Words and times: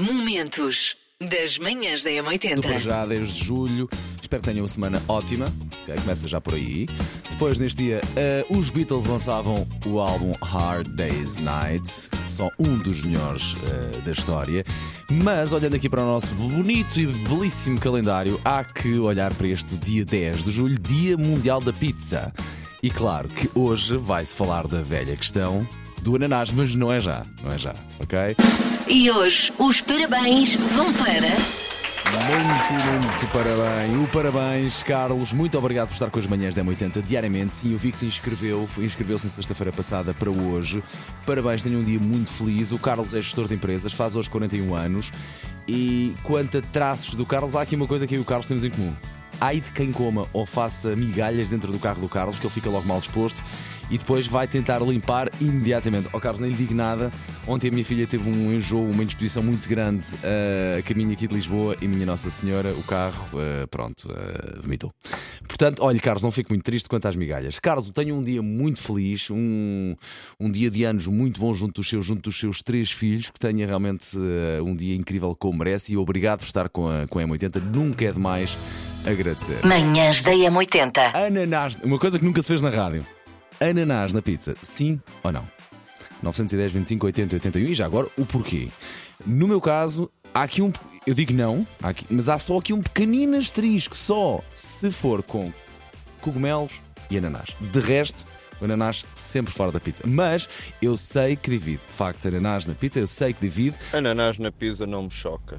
Momentos 0.00 0.96
das 1.20 1.58
manhãs 1.58 2.02
da 2.02 2.08
Do 2.10 2.22
para 2.22 2.32
M80. 2.32 2.80
já 2.80 3.04
desde 3.04 3.44
julho. 3.44 3.86
Espero 4.18 4.42
que 4.42 4.48
tenham 4.48 4.62
uma 4.62 4.68
semana 4.68 5.02
ótima. 5.06 5.52
ok? 5.82 5.94
Começa 5.96 6.26
já 6.26 6.40
por 6.40 6.54
aí. 6.54 6.88
Depois, 7.28 7.58
neste 7.58 7.82
dia, 7.82 8.00
eh, 8.16 8.46
os 8.48 8.70
Beatles 8.70 9.04
lançavam 9.04 9.68
o 9.84 9.98
álbum 10.00 10.34
Hard 10.42 10.88
Day's 10.96 11.36
Night. 11.36 12.08
Só 12.28 12.48
um 12.58 12.78
dos 12.78 13.04
melhores 13.04 13.54
eh, 13.62 14.00
da 14.02 14.12
história. 14.12 14.64
Mas, 15.10 15.52
olhando 15.52 15.74
aqui 15.74 15.86
para 15.90 16.00
o 16.02 16.06
nosso 16.06 16.34
bonito 16.34 16.98
e 16.98 17.06
belíssimo 17.06 17.78
calendário, 17.78 18.40
há 18.42 18.64
que 18.64 18.98
olhar 18.98 19.34
para 19.34 19.48
este 19.48 19.76
dia 19.76 20.06
10 20.06 20.44
de 20.44 20.50
julho, 20.50 20.78
Dia 20.78 21.18
Mundial 21.18 21.60
da 21.60 21.74
Pizza. 21.74 22.32
E 22.82 22.88
claro 22.88 23.28
que 23.28 23.50
hoje 23.54 23.98
vai-se 23.98 24.34
falar 24.34 24.66
da 24.66 24.80
velha 24.80 25.14
questão 25.14 25.68
do 26.00 26.16
ananás, 26.16 26.50
mas 26.50 26.74
não 26.74 26.90
é 26.90 26.98
já, 27.02 27.26
não 27.44 27.52
é 27.52 27.58
já, 27.58 27.74
ok? 27.98 28.34
E 28.92 29.08
hoje 29.08 29.52
os 29.56 29.80
parabéns 29.80 30.56
vão 30.56 30.92
para. 30.94 31.30
Muito, 32.10 32.72
muito 33.00 33.26
parabéns. 33.32 34.02
O 34.02 34.08
parabéns, 34.08 34.82
Carlos. 34.82 35.32
Muito 35.32 35.56
obrigado 35.56 35.86
por 35.86 35.94
estar 35.94 36.10
com 36.10 36.18
as 36.18 36.26
manhãs 36.26 36.56
da 36.56 36.64
M80 36.64 37.00
diariamente. 37.00 37.54
Sim, 37.54 37.70
eu 37.70 37.78
vi 37.78 37.92
que 37.92 37.98
se 37.98 38.06
inscreveu, 38.06 38.68
inscreveu-se 38.78 39.26
na 39.26 39.30
sexta-feira 39.30 39.70
passada 39.70 40.12
para 40.12 40.28
hoje. 40.28 40.82
Parabéns, 41.24 41.62
tenha 41.62 41.78
um 41.78 41.84
dia 41.84 42.00
muito 42.00 42.32
feliz. 42.32 42.72
O 42.72 42.80
Carlos 42.80 43.14
é 43.14 43.22
gestor 43.22 43.46
de 43.46 43.54
empresas, 43.54 43.92
faz 43.92 44.16
hoje 44.16 44.28
41 44.28 44.74
anos. 44.74 45.12
E 45.68 46.12
quanto 46.24 46.58
a 46.58 46.60
traços 46.60 47.14
do 47.14 47.24
Carlos, 47.24 47.54
há 47.54 47.62
aqui 47.62 47.76
uma 47.76 47.86
coisa 47.86 48.08
que 48.08 48.16
eu 48.16 48.18
e 48.18 48.22
o 48.22 48.24
Carlos 48.24 48.48
temos 48.48 48.64
em 48.64 48.70
comum. 48.70 48.92
Ai 49.40 49.60
de 49.60 49.70
quem 49.70 49.92
coma 49.92 50.26
ou 50.32 50.44
faça 50.44 50.96
migalhas 50.96 51.48
dentro 51.48 51.70
do 51.70 51.78
carro 51.78 52.00
do 52.00 52.08
Carlos, 52.08 52.40
que 52.40 52.44
ele 52.44 52.52
fica 52.52 52.68
logo 52.68 52.88
mal 52.88 52.98
disposto 52.98 53.40
e 53.90 53.98
depois 53.98 54.26
vai 54.26 54.46
tentar 54.46 54.78
limpar 54.80 55.30
imediatamente. 55.40 56.08
Ó 56.12 56.20
Carlos, 56.20 56.40
nem 56.40 56.50
lhe 56.50 56.56
digo 56.56 56.74
nada. 56.74 57.10
Ontem 57.46 57.68
a 57.68 57.70
minha 57.70 57.84
filha 57.84 58.06
teve 58.06 58.30
um 58.30 58.52
enjoo, 58.52 58.88
uma 58.88 59.02
indisposição 59.02 59.42
muito 59.42 59.68
grande 59.68 60.06
eh, 60.22 60.76
a 60.78 60.82
caminho 60.82 61.12
aqui 61.12 61.26
de 61.26 61.34
Lisboa 61.34 61.76
e 61.80 61.88
minha 61.88 62.06
Nossa 62.06 62.30
Senhora, 62.30 62.72
o 62.74 62.82
carro, 62.82 63.28
eh, 63.40 63.66
pronto, 63.66 64.08
eh, 64.08 64.60
vomitou. 64.60 64.92
Portanto, 65.48 65.82
olha, 65.82 65.98
Carlos, 65.98 66.22
não 66.22 66.30
fico 66.30 66.50
muito 66.50 66.62
triste 66.62 66.88
quanto 66.88 67.08
às 67.08 67.16
migalhas. 67.16 67.58
Carlos, 67.58 67.90
tenho 67.90 68.14
um 68.14 68.22
dia 68.22 68.40
muito 68.40 68.80
feliz, 68.80 69.30
um, 69.30 69.96
um 70.38 70.50
dia 70.50 70.70
de 70.70 70.84
anos 70.84 71.06
muito 71.06 71.40
bom 71.40 71.52
junto 71.52 71.74
dos 71.74 71.88
seus, 71.88 72.06
junto 72.06 72.22
dos 72.22 72.38
seus 72.38 72.62
três 72.62 72.90
filhos, 72.90 73.30
que 73.30 73.38
tenha 73.38 73.66
realmente 73.66 74.16
um 74.64 74.74
dia 74.74 74.94
incrível 74.94 75.34
como 75.34 75.58
merece 75.58 75.92
e 75.92 75.96
obrigado 75.96 76.38
por 76.38 76.46
estar 76.46 76.68
com 76.68 76.88
a, 76.88 77.06
com 77.08 77.18
a 77.18 77.22
M80. 77.22 77.60
Nunca 77.74 78.04
é 78.04 78.12
demais 78.12 78.56
agradecer. 79.04 79.64
Manhãs 79.64 80.22
da 80.22 80.32
M80. 80.32 81.14
Ananás, 81.14 81.76
uma 81.82 81.98
coisa 81.98 82.18
que 82.18 82.24
nunca 82.24 82.42
se 82.42 82.48
fez 82.48 82.62
na 82.62 82.70
rádio. 82.70 83.04
Ananás 83.60 84.12
na 84.12 84.22
pizza, 84.22 84.54
sim 84.62 85.00
ou 85.22 85.30
não? 85.32 85.46
910, 86.22 86.72
25, 86.72 87.06
80, 87.06 87.36
81 87.36 87.62
e 87.68 87.74
já 87.74 87.86
agora 87.86 88.08
o 88.16 88.24
porquê. 88.24 88.68
No 89.26 89.46
meu 89.48 89.60
caso, 89.60 90.10
há 90.34 90.42
aqui 90.42 90.62
um. 90.62 90.72
Eu 91.06 91.14
digo 91.14 91.32
não, 91.32 91.66
há 91.82 91.88
aqui- 91.90 92.06
mas 92.10 92.28
há 92.28 92.38
só 92.38 92.58
aqui 92.58 92.72
um 92.72 92.82
pequenino 92.82 93.36
asterisco, 93.36 93.96
só 93.96 94.40
se 94.54 94.90
for 94.90 95.22
com 95.22 95.52
cogumelos 96.20 96.82
e 97.10 97.16
ananás. 97.18 97.56
De 97.60 97.80
resto, 97.80 98.24
o 98.60 98.64
ananás 98.64 99.04
sempre 99.14 99.52
fora 99.52 99.72
da 99.72 99.80
pizza. 99.80 100.04
Mas 100.06 100.48
eu 100.80 100.96
sei 100.96 101.36
que 101.36 101.50
divide. 101.50 101.78
De 101.86 101.92
facto, 101.92 102.28
ananás 102.28 102.66
na 102.66 102.74
pizza, 102.74 102.98
eu 103.00 103.06
sei 103.06 103.32
que 103.32 103.40
divide. 103.40 103.78
Ananás 103.92 104.38
na 104.38 104.52
pizza 104.52 104.86
não 104.86 105.04
me 105.04 105.10
choca. 105.10 105.58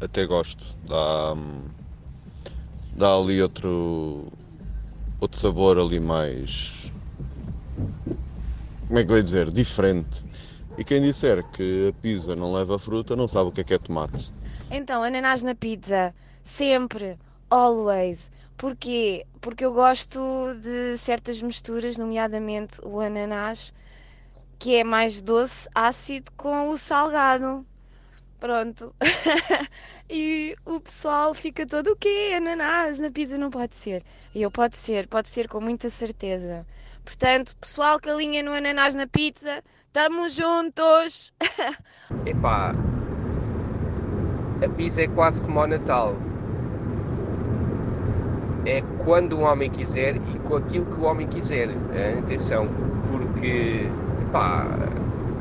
Até 0.00 0.24
gosto. 0.26 0.64
Dá, 0.88 1.34
hum, 1.34 1.64
dá 2.96 3.14
ali 3.16 3.42
outro, 3.42 4.32
outro 5.20 5.38
sabor 5.38 5.78
ali 5.78 5.98
mais. 6.00 6.92
Como 8.86 8.98
é 8.98 9.04
que 9.04 9.12
eu 9.12 9.16
ia 9.16 9.22
dizer? 9.22 9.50
Diferente. 9.50 10.24
E 10.76 10.84
quem 10.84 11.02
disser 11.02 11.42
que 11.50 11.88
a 11.88 12.00
pizza 12.00 12.34
não 12.34 12.52
leva 12.52 12.78
fruta 12.78 13.14
não 13.14 13.28
sabe 13.28 13.50
o 13.50 13.52
que 13.52 13.60
é 13.60 13.64
que 13.64 13.74
é 13.74 13.78
tomate. 13.78 14.32
Então, 14.70 15.02
ananás 15.02 15.42
na 15.42 15.54
pizza, 15.54 16.14
sempre, 16.42 17.18
always. 17.50 18.30
Porquê? 18.56 19.26
Porque 19.40 19.64
eu 19.64 19.72
gosto 19.72 20.20
de 20.60 20.96
certas 20.98 21.40
misturas, 21.42 21.96
nomeadamente 21.96 22.80
o 22.82 23.00
ananás, 23.00 23.72
que 24.58 24.76
é 24.76 24.84
mais 24.84 25.22
doce, 25.22 25.68
ácido 25.74 26.30
com 26.36 26.68
o 26.68 26.78
salgado. 26.78 27.66
Pronto. 28.38 28.94
e 30.08 30.56
o 30.64 30.80
pessoal 30.80 31.34
fica 31.34 31.66
todo 31.66 31.92
o 31.92 31.96
quê? 31.96 32.32
Ananás 32.36 32.98
na 32.98 33.10
pizza 33.10 33.36
não 33.36 33.50
pode 33.50 33.76
ser. 33.76 34.02
E 34.34 34.42
eu 34.42 34.50
pode 34.50 34.78
ser, 34.78 35.06
pode 35.08 35.28
ser 35.28 35.48
com 35.48 35.60
muita 35.60 35.90
certeza. 35.90 36.66
Portanto, 37.10 37.56
pessoal 37.60 37.98
que 37.98 38.08
alinha 38.08 38.40
no 38.40 38.52
ananás 38.52 38.94
na 38.94 39.04
pizza, 39.04 39.64
estamos 39.88 40.32
juntos! 40.32 41.34
Epá, 42.24 42.72
a 44.64 44.68
pizza 44.68 45.02
é 45.02 45.08
quase 45.08 45.42
como 45.42 45.58
ao 45.58 45.66
Natal. 45.66 46.14
É 48.64 48.80
quando 48.98 49.38
o 49.38 49.40
homem 49.40 49.68
quiser 49.68 50.14
e 50.18 50.38
com 50.38 50.54
aquilo 50.54 50.86
que 50.86 51.00
o 51.00 51.02
homem 51.02 51.26
quiser. 51.26 51.70
Atenção, 52.16 52.68
porque 53.10 53.88
epá, 54.28 54.68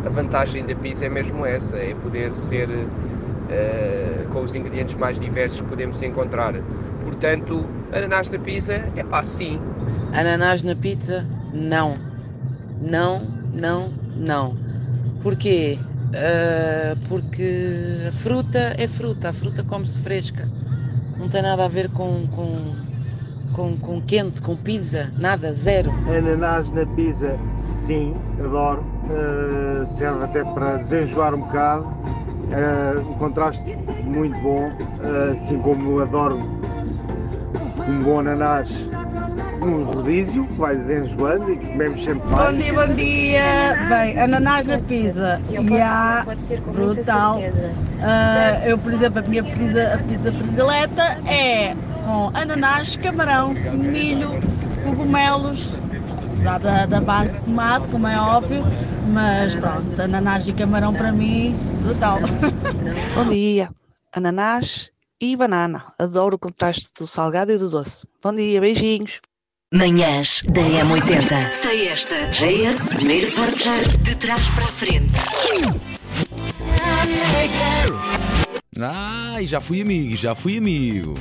a 0.04 0.10
vantagem 0.10 0.66
da 0.66 0.74
pizza 0.74 1.06
é 1.06 1.10
mesmo 1.10 1.46
essa, 1.46 1.78
é 1.78 1.94
poder 1.94 2.34
ser 2.34 2.68
eh, 3.52 4.26
com 4.32 4.42
os 4.42 4.56
ingredientes 4.56 4.96
mais 4.96 5.20
diversos 5.20 5.62
que 5.62 5.68
podemos 5.68 6.02
encontrar. 6.02 6.56
Portanto, 7.04 7.64
ananás 7.94 8.28
na 8.32 8.40
pizza, 8.40 8.74
é 8.96 9.04
pá, 9.04 9.22
sim. 9.22 9.62
Ananás 10.12 10.64
na 10.64 10.76
pizza? 10.76 11.28
Não. 11.54 11.96
Não, 12.82 13.22
não, 13.54 13.90
não. 14.16 14.56
Porquê? 15.22 15.78
Ah, 16.14 16.96
porque 17.08 18.08
a 18.08 18.12
fruta 18.12 18.76
é 18.78 18.88
fruta, 18.88 19.30
a 19.30 19.34
fruta 19.34 19.64
come-se 19.64 20.02
fresca. 20.02 20.48
Não 21.18 21.28
tem 21.30 21.42
nada 21.42 21.66
a 21.66 21.68
ver 21.68 21.90
com, 21.90 22.26
com, 22.28 22.74
com, 23.54 23.78
com 23.78 24.02
quente, 24.02 24.42
com 24.42 24.56
pizza, 24.56 25.12
nada, 25.18 25.54
zero. 25.54 25.92
Ananás 26.08 26.72
na 26.72 26.86
pizza, 26.96 27.38
sim, 27.86 28.16
adoro. 28.40 28.84
Uh, 29.04 29.98
serve 29.98 30.24
até 30.24 30.44
para 30.44 30.78
desenjoar 30.78 31.36
um 31.36 31.42
bocado. 31.42 31.84
Uh, 31.84 33.10
um 33.10 33.14
contraste 33.16 33.76
muito 34.04 34.40
bom. 34.42 34.70
Uh, 34.70 35.44
assim 35.44 35.60
como 35.60 36.00
adoro 36.00 36.38
um 37.88 38.04
bom 38.04 38.20
ananás 38.20 38.70
num 39.66 39.84
rodízio, 39.84 40.48
que 40.48 40.54
vai 40.56 40.76
desenjoando 40.76 41.52
e 41.52 41.58
que 41.58 41.68
comemos 41.68 42.04
sempre 42.04 42.28
Bom 42.28 42.36
mais. 42.36 42.58
dia, 42.58 42.74
bom 42.74 42.96
dia. 42.96 43.42
Bem, 43.90 44.20
ananás 44.20 44.68
na 44.68 44.80
pizza. 44.80 45.42
E 45.50 45.82
há 45.82 46.26
brutal. 46.72 47.40
Ah, 48.02 48.60
eu, 48.66 48.78
por 48.78 48.94
exemplo, 48.94 49.20
a 49.20 49.22
minha 49.24 49.44
pizza, 49.44 49.94
a 49.94 49.98
pizza 49.98 50.32
predileta 50.32 51.04
é 51.28 51.76
com 52.06 52.32
ananás, 52.36 52.96
camarão, 52.96 53.54
milho, 53.54 54.32
cogumelos, 54.84 55.70
apesar 56.26 56.60
da, 56.60 56.86
da 56.86 57.02
base 57.02 57.40
de 57.40 57.46
tomate, 57.46 57.88
como 57.90 58.08
é 58.08 58.20
óbvio, 58.20 58.64
mas 59.14 59.54
pronto, 59.56 60.02
ananás 60.02 60.48
e 60.48 60.54
camarão 60.54 60.94
para 60.94 61.12
mim, 61.12 61.56
brutal. 61.84 62.20
Bom 63.16 63.28
dia, 63.28 63.70
ananás 64.14 64.92
e 65.22 65.36
banana. 65.36 65.86
Adoro 66.00 66.38
o 66.38 66.40
contraste 66.40 66.90
do 66.98 67.06
salgado 67.06 67.52
e 67.52 67.58
do 67.58 67.70
doce. 67.70 68.08
Bom 68.24 68.34
dia, 68.34 68.62
beijinhos. 68.62 69.20
Manhãs 69.72 70.42
da 70.48 70.64
M80. 70.64 71.52
Sei 71.52 71.90
esta. 71.90 72.28
JS, 72.30 72.88
primeiro 72.88 73.28
forjar 73.28 73.98
de 74.00 74.16
trás 74.16 74.42
para 74.50 74.64
a 74.64 74.68
frente. 74.68 75.20
Ai, 78.82 79.46
já 79.46 79.62
fui 79.62 79.84
amigo, 79.84 80.16
já 80.16 80.34
fui 80.34 80.58
amigo. 80.58 81.14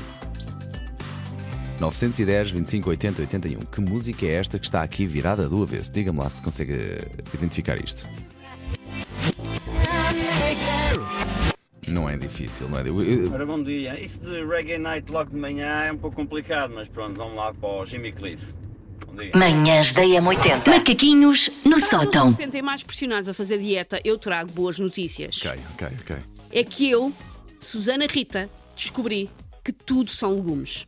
910, 1.78 2.50
25, 2.52 2.88
80, 2.88 3.20
81. 3.20 3.60
Que 3.66 3.82
música 3.82 4.24
é 4.24 4.36
esta 4.36 4.58
que 4.58 4.64
está 4.64 4.82
aqui 4.82 5.04
virada 5.04 5.46
do 5.46 5.62
avesso? 5.62 5.92
Diga-me 5.92 6.18
lá 6.18 6.30
se 6.30 6.42
consegue 6.42 7.02
identificar 7.34 7.76
isto. 7.76 8.08
Não 11.90 12.08
é 12.08 12.16
difícil, 12.16 12.68
não 12.68 12.78
é? 12.78 12.82
Eu- 12.82 13.02
eu- 13.02 13.32
Ora, 13.32 13.44
bom 13.46 13.62
dia. 13.62 13.98
Isso 14.02 14.20
de 14.20 14.44
Reggae 14.44 14.78
Night 14.78 15.10
logo 15.10 15.30
de 15.30 15.36
manhã 15.36 15.84
é 15.84 15.92
um 15.92 15.98
pouco 15.98 16.16
complicado, 16.16 16.72
mas 16.74 16.88
pronto, 16.88 17.16
vamos 17.16 17.36
lá 17.36 17.52
para 17.54 17.68
o 17.68 17.86
Jimmy 17.86 18.12
Cliff. 18.12 18.44
Bom 19.06 19.14
dia. 19.16 19.30
Manhãs 19.34 19.92
da 19.94 20.02
M80. 20.02 20.68
Macaquinhos 20.70 21.50
no 21.64 21.80
sótão. 21.80 22.26
se 22.26 22.36
sentem 22.36 22.62
mais 22.62 22.82
pressionados 22.82 23.28
a 23.28 23.34
fazer 23.34 23.58
dieta, 23.58 24.00
eu 24.04 24.18
trago 24.18 24.50
boas 24.52 24.78
notícias. 24.78 25.38
Ok, 25.44 25.60
ok, 25.74 25.88
ok. 26.02 26.16
É 26.52 26.64
que 26.64 26.88
eu, 26.90 27.12
Susana 27.60 28.06
Rita, 28.06 28.48
descobri 28.74 29.30
que 29.64 29.72
tudo 29.72 30.10
são 30.10 30.30
legumes. 30.34 30.86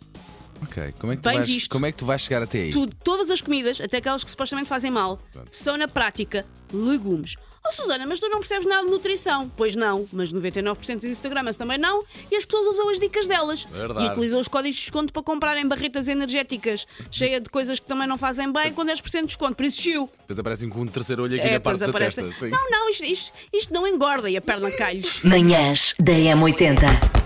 Ok, 0.62 0.92
como 0.98 1.12
é 1.12 1.16
que 1.16 1.22
tu, 1.22 1.24
vais, 1.24 1.46
visto. 1.46 1.70
como 1.70 1.86
é 1.86 1.92
que 1.92 1.96
tu 1.96 2.04
vais 2.04 2.20
chegar 2.20 2.42
até 2.42 2.58
aí? 2.58 2.70
Tudo, 2.70 2.94
todas 3.02 3.30
as 3.30 3.40
comidas, 3.40 3.80
até 3.80 3.96
aquelas 3.96 4.22
que 4.22 4.30
supostamente 4.30 4.68
fazem 4.68 4.90
mal, 4.90 5.18
são 5.50 5.76
na 5.78 5.88
prática 5.88 6.44
legumes. 6.72 7.36
Oh 7.66 7.70
Susana, 7.72 8.06
mas 8.06 8.18
tu 8.18 8.28
não 8.28 8.38
percebes 8.38 8.66
nada 8.66 8.84
de 8.84 8.90
nutrição. 8.90 9.50
Pois 9.56 9.76
não, 9.76 10.08
mas 10.12 10.32
99% 10.32 10.94
dos 10.96 11.04
Instagrams 11.04 11.56
também 11.56 11.76
não, 11.78 12.02
e 12.30 12.36
as 12.36 12.44
pessoas 12.44 12.66
usam 12.68 12.88
as 12.88 12.98
dicas 12.98 13.26
delas. 13.26 13.64
Verdade. 13.64 14.06
E 14.06 14.08
utilizam 14.10 14.40
os 14.40 14.48
códigos 14.48 14.76
de 14.76 14.82
desconto 14.82 15.12
para 15.12 15.22
comprarem 15.22 15.68
barretas 15.68 16.08
energéticas, 16.08 16.86
cheia 17.10 17.38
de 17.40 17.50
coisas 17.50 17.78
que 17.78 17.86
também 17.86 18.08
não 18.08 18.16
fazem 18.16 18.50
bem, 18.50 18.72
com 18.72 18.84
10% 18.84 19.20
de 19.20 19.26
desconto. 19.26 19.54
Por 19.56 19.66
isso, 19.66 19.80
chiu. 19.82 20.10
Depois 20.20 20.38
aparecem 20.38 20.68
com 20.70 20.80
um 20.80 20.86
terceiro 20.86 21.22
olho 21.22 21.36
aqui 21.36 21.46
É, 21.46 21.52
na 21.52 21.60
parte 21.60 21.80
da 21.80 21.86
aparece- 21.90 22.22
testa. 22.22 22.46
Sim. 22.46 22.50
Não, 22.50 22.70
não, 22.70 22.88
isto, 22.88 23.04
isto, 23.04 23.32
isto 23.52 23.74
não 23.74 23.86
engorda 23.86 24.30
e 24.30 24.36
a 24.36 24.40
perna 24.40 24.70
cai-lhes. 24.70 25.22
Manhãs 25.22 25.94
da 25.98 26.12
M80. 26.12 27.19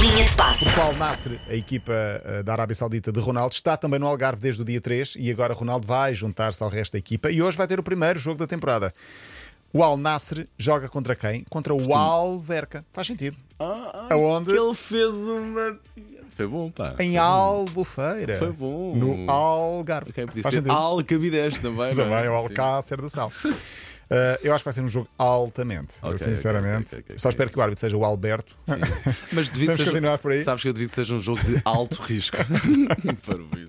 Linha 0.00 0.24
de 0.24 0.34
passe. 0.36 0.64
Porque 0.64 0.80
o 0.80 0.82
Al 0.82 0.94
Nasser, 0.94 1.40
a 1.48 1.54
equipa 1.54 1.92
eh, 1.92 2.42
da 2.42 2.52
Arábia 2.52 2.74
Saudita 2.74 3.12
de 3.12 3.20
Ronaldo, 3.20 3.54
está 3.54 3.76
também 3.76 3.98
no 4.00 4.06
Algarve 4.06 4.40
desde 4.40 4.62
o 4.62 4.64
dia 4.64 4.80
3 4.80 5.16
e 5.18 5.30
agora 5.30 5.52
Ronaldo 5.54 5.86
vai 5.86 6.14
juntar-se 6.14 6.62
ao 6.62 6.68
resto 6.70 6.92
da 6.92 6.98
equipa 6.98 7.30
e 7.30 7.42
hoje 7.42 7.56
vai 7.58 7.66
ter 7.66 7.78
o 7.78 7.82
primeiro 7.82 8.18
jogo 8.18 8.38
da 8.38 8.46
temporada. 8.46 8.92
O 9.72 9.82
Al 9.82 9.96
Nasser 9.96 10.46
joga 10.58 10.88
contra 10.88 11.14
quem? 11.16 11.44
Contra 11.48 11.74
o 11.74 11.94
Alverca. 11.94 12.84
Faz 12.92 13.06
sentido. 13.06 13.36
Aonde? 14.10 14.50
Ele 14.52 14.74
fez 14.74 15.12
uma. 15.14 15.78
Foi 16.36 16.46
bom, 16.46 16.70
pá. 16.70 16.94
Em 16.98 17.18
Albufeira. 17.18 18.38
Foi 18.38 18.52
bom. 18.52 18.94
No 18.96 19.30
Algarve. 19.30 20.10
Ok, 20.10 20.26
podia 20.26 20.42
Faz 20.42 20.54
ser. 20.54 20.70
Alcabidez 20.70 21.58
também. 21.58 21.94
não 21.94 22.04
Também 22.04 22.24
é? 22.24 22.30
o. 22.30 22.34
Alcácer 22.34 23.00
do 23.00 23.08
Sal. 23.08 23.30
Eh, 24.14 24.40
eu 24.44 24.52
acho 24.54 24.62
que 24.62 24.66
vai 24.66 24.74
ser 24.74 24.82
um 24.82 24.88
jogo 24.88 25.08
altamente. 25.16 25.96
eu, 26.02 26.10
Ok, 26.10 26.18
sinceramente. 26.18 26.88
ok, 26.88 26.98
ok, 26.98 27.04
ok, 27.06 27.18
Só 27.18 27.30
espero 27.30 27.48
que 27.50 27.58
o 27.58 27.62
árbitro 27.62 27.80
seja 27.80 27.96
o 27.96 28.04
Alberto. 28.04 28.54
Mas 29.32 29.48
devido 29.48 29.72
seja, 29.72 29.84
continuar 29.90 30.18
por 30.18 30.32
aí. 30.32 30.42
Sabes 30.42 30.62
que 30.62 30.68
eu 30.68 30.72
devido 30.74 30.90
que 30.90 30.94
seja 30.96 31.14
um 31.14 31.20
jogo 31.20 31.42
de 31.42 31.60
alto 31.64 32.02
risco. 32.02 32.36
Para 32.36 33.40
o 33.42 33.46
vídeo. 33.46 33.68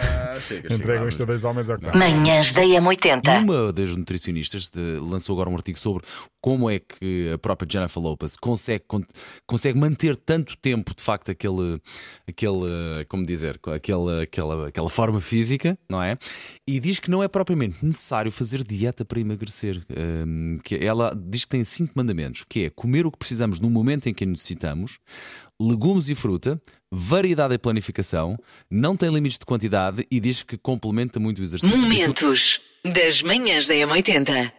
Ah. 0.00 0.36
Entregam 0.70 1.08
isto 1.08 1.22
a 1.22 1.26
dois 1.26 1.44
homens 1.44 1.68
ao 1.70 1.78
dá. 1.78 1.92
Manhãs 1.94 2.52
da 2.52 2.62
M80. 2.62 3.38
Uma 3.42 3.72
das 3.72 3.94
nutricionistas 3.96 4.68
de- 4.70 4.98
lançou 5.00 5.34
agora 5.34 5.48
um 5.50 5.56
artigo 5.56 5.78
sobre 5.78 6.04
como 6.46 6.70
é 6.70 6.78
que 6.78 7.32
a 7.34 7.38
própria 7.38 7.68
Jennifer 7.68 8.00
Lopez 8.00 8.36
consegue, 8.36 8.84
con- 8.86 9.02
consegue 9.48 9.80
manter 9.80 10.16
tanto 10.16 10.56
tempo, 10.56 10.94
de 10.94 11.02
facto, 11.02 11.28
aquele, 11.28 11.80
aquele 12.28 13.04
como 13.08 13.26
dizer, 13.26 13.58
aquele, 13.74 14.22
aquela, 14.22 14.68
aquela 14.68 14.88
forma 14.88 15.20
física, 15.20 15.76
não 15.90 16.00
é? 16.00 16.16
E 16.64 16.78
diz 16.78 17.00
que 17.00 17.10
não 17.10 17.20
é 17.20 17.26
propriamente 17.26 17.84
necessário 17.84 18.30
fazer 18.30 18.62
dieta 18.62 19.04
para 19.04 19.18
emagrecer. 19.18 19.82
Hum, 20.24 20.60
que 20.62 20.76
ela 20.76 21.12
diz 21.20 21.44
que 21.44 21.50
tem 21.50 21.64
cinco 21.64 21.94
mandamentos, 21.96 22.44
que 22.48 22.66
é 22.66 22.70
comer 22.70 23.06
o 23.06 23.10
que 23.10 23.18
precisamos 23.18 23.58
no 23.58 23.68
momento 23.68 24.08
em 24.08 24.14
que 24.14 24.24
necessitamos, 24.24 25.00
legumes 25.60 26.08
e 26.10 26.14
fruta, 26.14 26.62
variedade 26.92 27.54
e 27.54 27.58
planificação, 27.58 28.36
não 28.70 28.96
tem 28.96 29.12
limites 29.12 29.36
de 29.40 29.46
quantidade 29.46 30.06
e 30.08 30.20
diz 30.20 30.44
que 30.44 30.56
complementa 30.56 31.18
muito 31.18 31.40
o 31.40 31.42
exercício. 31.42 31.76
Momentos 31.76 32.60
das 32.84 33.20
manhãs 33.20 33.66
da 33.66 33.74
M80. 33.74 34.52